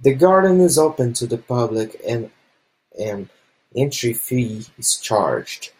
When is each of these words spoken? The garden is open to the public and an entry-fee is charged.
The 0.00 0.12
garden 0.12 0.60
is 0.60 0.76
open 0.76 1.12
to 1.12 1.26
the 1.28 1.38
public 1.38 2.00
and 2.04 2.32
an 2.98 3.30
entry-fee 3.76 4.66
is 4.76 4.96
charged. 4.96 5.72